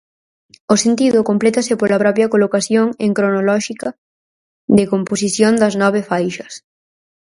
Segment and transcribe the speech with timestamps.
[0.73, 3.89] O sentido complétase pola propia colocación en cronolóxica
[4.77, 6.53] de composición das nove faixas.